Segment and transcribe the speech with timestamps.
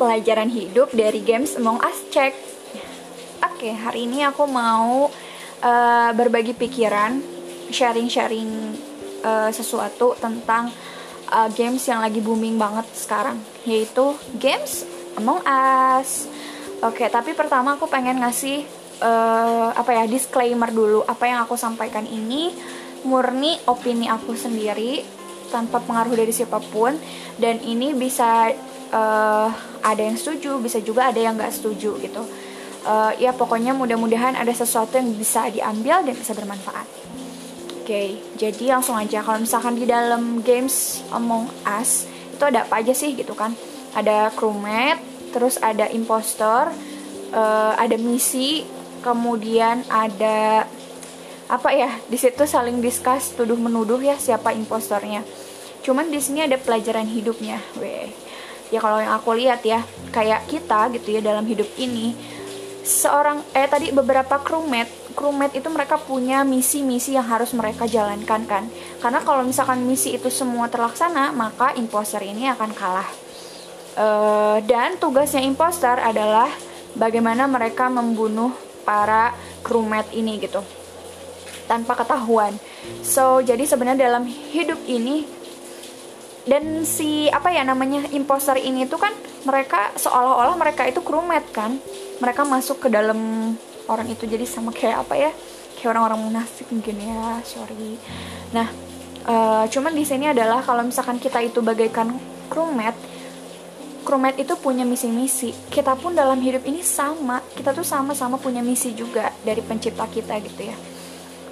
[0.00, 2.32] pelajaran hidup dari games Among Us Check.
[3.44, 5.12] Oke, hari ini aku mau
[5.60, 7.20] uh, berbagi pikiran,
[7.68, 8.48] sharing-sharing
[9.20, 10.72] uh, sesuatu tentang
[11.28, 13.36] uh, games yang lagi booming banget sekarang,
[13.68, 14.88] yaitu games
[15.20, 16.24] Among Us.
[16.80, 18.64] Oke, tapi pertama aku pengen ngasih
[19.04, 21.04] uh, apa ya disclaimer dulu.
[21.04, 22.56] Apa yang aku sampaikan ini
[23.04, 25.04] murni opini aku sendiri
[25.52, 26.96] tanpa pengaruh dari siapa pun
[27.36, 28.48] dan ini bisa
[28.92, 29.48] uh,
[29.80, 32.22] ada yang setuju bisa juga ada yang nggak setuju gitu.
[32.80, 36.88] Uh, ya pokoknya mudah-mudahan ada sesuatu yang bisa diambil dan bisa bermanfaat.
[37.80, 38.08] Oke okay,
[38.38, 39.20] jadi langsung aja.
[39.20, 43.52] Kalau misalkan di dalam games Among Us itu ada apa aja sih gitu kan?
[43.92, 46.72] Ada crewmate terus ada impostor
[47.34, 48.66] uh, ada misi
[49.00, 50.66] kemudian ada
[51.50, 55.26] apa ya di situ saling diskus tuduh menuduh ya siapa impostornya.
[55.80, 58.29] Cuman di sini ada pelajaran hidupnya weh
[58.70, 59.82] ya kalau yang aku lihat ya
[60.14, 62.14] kayak kita gitu ya dalam hidup ini
[62.86, 68.64] seorang eh tadi beberapa crewmate crewmate itu mereka punya misi-misi yang harus mereka jalankan kan
[69.02, 73.08] karena kalau misalkan misi itu semua terlaksana maka imposter ini akan kalah
[74.00, 76.48] uh, dan tugasnya imposter adalah
[76.96, 80.64] bagaimana mereka membunuh para crewmate ini gitu
[81.70, 82.50] tanpa ketahuan.
[83.06, 85.22] So, jadi sebenarnya dalam hidup ini
[86.48, 89.12] dan si apa ya namanya imposter ini tuh kan
[89.44, 91.76] mereka seolah-olah mereka itu crewmate kan.
[92.20, 93.52] Mereka masuk ke dalam
[93.88, 95.32] orang itu jadi sama kayak apa ya?
[95.76, 97.96] Kayak orang-orang munafik mungkin ya, sorry.
[98.52, 98.68] Nah,
[99.24, 102.12] uh, cuman di sini adalah kalau misalkan kita itu bagaikan
[102.52, 103.00] crewmate,
[104.04, 105.56] crewmate itu punya misi-misi.
[105.72, 107.40] Kita pun dalam hidup ini sama.
[107.56, 110.76] Kita tuh sama-sama punya misi juga dari pencipta kita gitu ya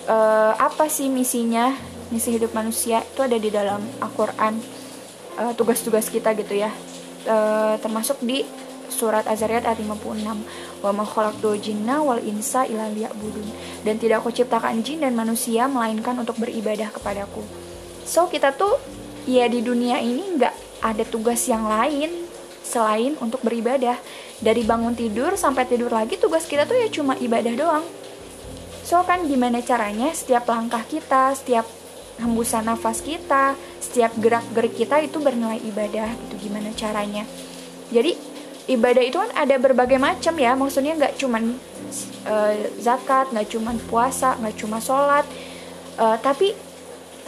[0.08, 1.76] uh, apa sih misinya
[2.08, 4.60] misi hidup manusia itu ada di dalam Al-Quran
[5.38, 6.72] uh, tugas-tugas kita gitu ya.
[7.28, 8.46] Uh, termasuk di
[8.88, 13.46] surat Az-Zariyat ayat 56 wa ma khalaqtu jinna wal insa illa liya'budun.
[13.84, 17.44] Dan tidak aku ciptakan jin dan manusia melainkan untuk beribadah kepadaku.
[18.08, 18.80] So kita tuh
[19.28, 22.26] ya di dunia ini nggak ada tugas yang lain
[22.64, 24.00] selain untuk beribadah.
[24.38, 27.86] Dari bangun tidur sampai tidur lagi tugas kita tuh ya cuma ibadah doang.
[28.86, 31.68] So kan gimana caranya setiap langkah kita, setiap
[32.18, 37.22] hembusan nafas kita, setiap gerak-gerik kita itu bernilai ibadah gitu gimana caranya.
[37.88, 38.18] Jadi
[38.68, 41.56] ibadah itu kan ada berbagai macam ya, maksudnya nggak cuman
[42.28, 45.24] uh, zakat, nggak cuman puasa, nggak cuma sholat,
[45.96, 46.52] uh, tapi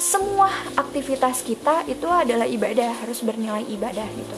[0.00, 0.48] semua
[0.80, 4.36] aktivitas kita itu adalah ibadah, harus bernilai ibadah gitu.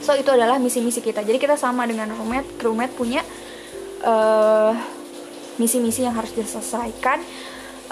[0.00, 1.20] So itu adalah misi-misi kita.
[1.20, 3.20] Jadi kita sama dengan roommate, roommate punya
[4.08, 4.72] uh,
[5.60, 7.20] misi-misi yang harus diselesaikan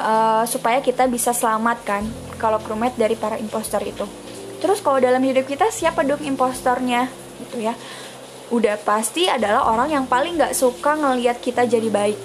[0.01, 2.05] uh, supaya kita bisa selamatkan
[2.37, 4.05] kalau crewmate dari para impostor itu.
[4.61, 7.09] Terus kalau dalam hidup kita siapa dong impostornya
[7.45, 7.75] gitu ya?
[8.49, 12.19] Udah pasti adalah orang yang paling nggak suka ngelihat kita jadi baik,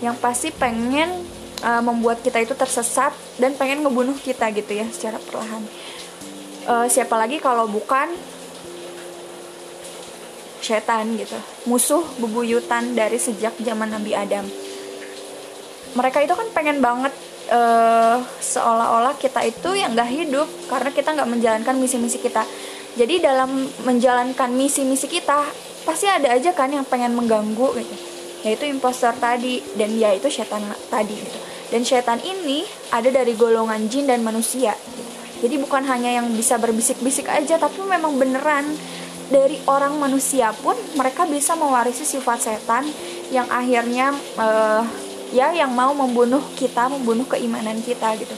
[0.00, 1.20] yang pasti pengen
[1.60, 5.62] uh, membuat kita itu tersesat dan pengen ngebunuh kita gitu ya secara perlahan.
[6.64, 8.08] Uh, siapa lagi kalau bukan
[10.60, 11.34] setan gitu
[11.66, 14.44] musuh bebuyutan dari sejak zaman Nabi Adam
[15.94, 17.10] mereka itu kan pengen banget
[17.50, 22.46] uh, seolah-olah kita itu yang nggak hidup karena kita nggak menjalankan misi-misi kita.
[22.94, 25.46] Jadi dalam menjalankan misi-misi kita
[25.86, 27.94] pasti ada aja kan yang pengen mengganggu gitu.
[28.46, 31.38] Yaitu impostor tadi dan yaitu setan tadi gitu.
[31.70, 34.74] Dan setan ini ada dari golongan jin dan manusia.
[35.40, 38.66] Jadi bukan hanya yang bisa berbisik-bisik aja tapi memang beneran.
[39.30, 42.82] Dari orang manusia pun mereka bisa mewarisi sifat setan
[43.30, 44.82] yang akhirnya uh,
[45.30, 48.34] ya yang mau membunuh kita membunuh keimanan kita gitu.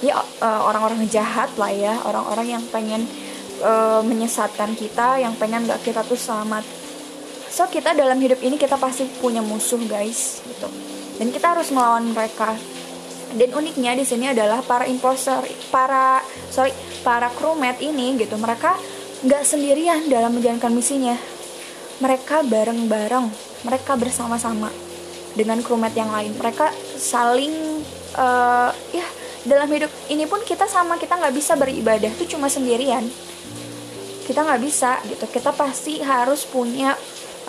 [0.00, 3.04] Ya uh, orang-orang jahat lah ya orang-orang yang pengen
[3.60, 6.64] uh, menyesatkan kita yang pengen gak kita tuh selamat.
[7.50, 10.70] So kita dalam hidup ini kita pasti punya musuh guys gitu.
[11.20, 12.56] Dan kita harus melawan mereka.
[13.30, 15.38] Dan uniknya di sini adalah para imposter
[15.70, 16.18] para
[16.50, 16.74] sorry
[17.06, 18.74] para crewmate ini gitu mereka
[19.22, 21.14] nggak sendirian dalam menjalankan misinya.
[22.00, 23.28] Mereka bareng-bareng.
[23.60, 24.89] Mereka bersama-sama
[25.34, 26.32] dengan crewmate yang lain.
[26.36, 27.82] Mereka saling
[28.18, 29.06] uh, ya
[29.46, 33.06] dalam hidup ini pun kita sama kita nggak bisa beribadah itu cuma sendirian.
[34.26, 35.26] Kita nggak bisa gitu.
[35.26, 36.94] Kita pasti harus punya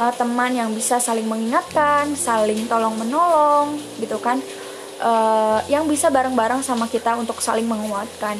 [0.01, 4.41] uh, teman yang bisa saling mengingatkan saling tolong menolong gitu kan.
[5.01, 8.37] Uh, yang bisa bareng-bareng sama kita untuk saling menguatkan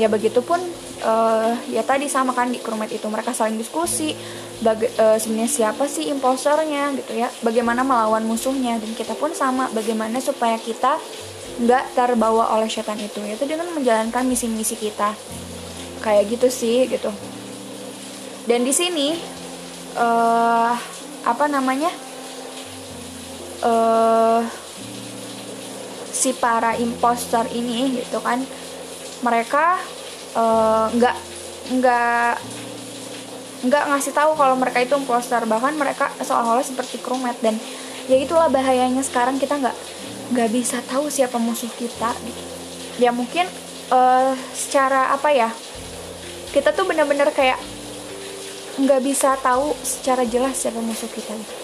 [0.00, 0.56] ya begitupun
[1.04, 4.16] uh, ya tadi sama kan di crewmate itu mereka saling diskusi
[4.64, 9.68] baga- uh, sebenarnya siapa sih imposternya gitu ya bagaimana melawan musuhnya dan kita pun sama
[9.76, 10.96] bagaimana supaya kita
[11.60, 13.20] nggak terbawa oleh setan itu.
[13.20, 15.12] Yaitu dengan menjalankan misi-misi kita.
[16.00, 17.12] Kayak gitu sih gitu.
[18.48, 19.14] Dan di sini
[19.94, 20.74] uh,
[21.22, 21.92] apa namanya
[23.62, 24.42] uh,
[26.10, 28.42] si para impostor ini gitu kan
[29.22, 29.78] mereka
[30.92, 31.20] nggak uh,
[31.78, 32.34] nggak
[33.62, 37.54] nggak ngasih tahu kalau mereka itu impostor bahkan mereka seolah-olah seperti krumet dan
[38.10, 39.76] ya itulah bahayanya sekarang kita nggak
[40.34, 42.42] nggak bisa tahu siapa musuh kita gitu.
[42.98, 43.46] Ya mungkin
[43.94, 45.50] uh, secara apa ya
[46.50, 47.60] kita tuh bener-bener kayak
[48.82, 51.54] nggak bisa tahu secara jelas siapa musuh kita gitu.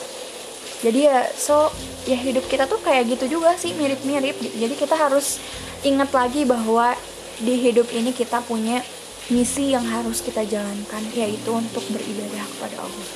[0.79, 1.73] Jadi ya so
[2.07, 4.55] ya hidup kita tuh kayak gitu juga sih mirip-mirip gitu.
[4.55, 5.43] Jadi kita harus
[5.83, 6.95] ingat lagi bahwa
[7.39, 8.83] di hidup ini kita punya
[9.31, 13.09] misi yang harus kita jalankan yaitu untuk beribadah kepada Allah.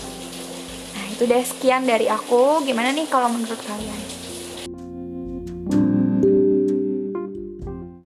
[0.95, 2.63] Nah, itu deh sekian dari aku.
[2.63, 4.22] Gimana nih kalau menurut kalian?